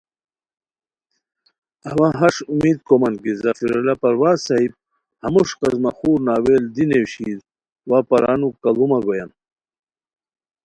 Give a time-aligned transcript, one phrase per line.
[1.89, 4.71] اوا ہݰ اُمید کومان کی ظفراللہ پروازؔ صاحب
[5.23, 7.37] ہموݰ قسمہ خور ناول دی نیویشیر
[7.89, 9.29] وا پرانو کاڑومہ گویان